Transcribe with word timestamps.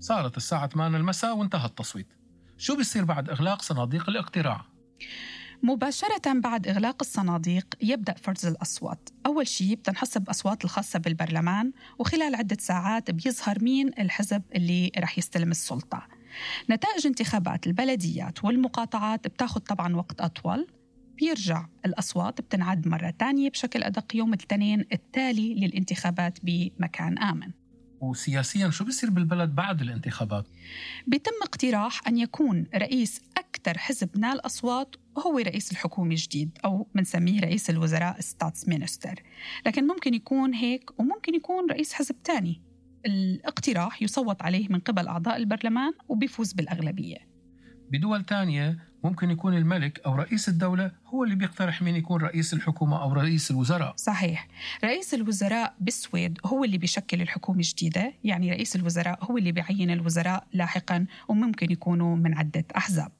صارت 0.00 0.36
الساعة 0.36 0.66
8 0.66 0.96
المساء 0.96 1.36
وانتهى 1.36 1.66
التصويت. 1.66 2.06
شو 2.58 2.76
بيصير 2.76 3.04
بعد 3.04 3.30
إغلاق 3.30 3.62
صناديق 3.62 4.08
الاقتراع؟ 4.08 4.64
مباشرة 5.62 6.32
بعد 6.34 6.68
إغلاق 6.68 6.96
الصناديق 7.00 7.66
يبدأ 7.82 8.14
فرز 8.14 8.46
الأصوات. 8.46 9.08
أول 9.26 9.46
شيء 9.46 9.74
بتنحسب 9.74 10.28
أصوات 10.28 10.64
الخاصة 10.64 10.98
بالبرلمان 10.98 11.72
وخلال 11.98 12.34
عدة 12.34 12.56
ساعات 12.60 13.10
بيظهر 13.10 13.64
مين 13.64 13.88
الحزب 13.98 14.42
اللي 14.54 14.92
رح 14.98 15.18
يستلم 15.18 15.50
السلطة. 15.50 16.06
نتائج 16.70 17.06
انتخابات 17.06 17.66
البلديات 17.66 18.44
والمقاطعات 18.44 19.28
بتاخد 19.28 19.60
طبعا 19.60 19.96
وقت 19.96 20.20
أطول. 20.20 20.66
بيرجع 21.16 21.66
الأصوات 21.86 22.40
بتنعد 22.40 22.88
مرة 22.88 23.10
تانية 23.10 23.50
بشكل 23.50 23.82
أدق 23.82 24.16
يوم 24.16 24.34
الاثنين 24.34 24.84
التالي 24.92 25.54
للانتخابات 25.54 26.38
بمكان 26.42 27.18
آمن. 27.18 27.52
وسياسيا 28.00 28.70
شو 28.70 28.84
بيصير 28.84 29.10
بالبلد 29.10 29.54
بعد 29.54 29.80
الانتخابات؟ 29.80 30.46
بيتم 31.06 31.32
اقتراح 31.42 32.08
أن 32.08 32.18
يكون 32.18 32.66
رئيس 32.74 33.22
أكثر 33.36 33.78
حزب 33.78 34.18
نال 34.18 34.46
أصوات 34.46 34.96
هو 35.18 35.38
رئيس 35.38 35.72
الحكومة 35.72 36.10
الجديد 36.10 36.58
أو 36.64 36.86
بنسميه 36.94 37.40
رئيس 37.40 37.70
الوزراء 37.70 38.20
statsminister. 38.20 39.22
لكن 39.66 39.86
ممكن 39.86 40.14
يكون 40.14 40.54
هيك 40.54 41.00
وممكن 41.00 41.34
يكون 41.34 41.70
رئيس 41.70 41.92
حزب 41.92 42.22
تاني. 42.22 42.62
الاقتراح 43.06 44.02
يصوت 44.02 44.42
عليه 44.42 44.68
من 44.68 44.78
قبل 44.78 45.08
أعضاء 45.08 45.36
البرلمان 45.36 45.92
وبيفوز 46.08 46.52
بالأغلبية. 46.52 47.16
بدول 47.90 48.24
تانية 48.24 48.87
ممكن 49.04 49.30
يكون 49.30 49.56
الملك 49.56 50.00
أو 50.06 50.14
رئيس 50.14 50.48
الدولة 50.48 50.90
هو 51.06 51.24
اللي 51.24 51.34
بيقترح 51.34 51.82
مين 51.82 51.96
يكون 51.96 52.20
رئيس 52.20 52.54
الحكومة 52.54 53.02
أو 53.02 53.12
رئيس 53.12 53.50
الوزراء. 53.50 53.94
صحيح. 53.96 54.48
رئيس 54.84 55.14
الوزراء 55.14 55.74
بالسويد 55.80 56.38
هو 56.46 56.64
اللي 56.64 56.78
بيشكل 56.78 57.22
الحكومة 57.22 57.58
الجديدة 57.58 58.12
يعني 58.24 58.50
رئيس 58.50 58.76
الوزراء 58.76 59.24
هو 59.24 59.38
اللي 59.38 59.52
بيعين 59.52 59.90
الوزراء 59.90 60.46
لاحقا 60.52 61.06
وممكن 61.28 61.72
يكونوا 61.72 62.16
من 62.16 62.34
عدة 62.38 62.64
أحزاب. 62.76 63.12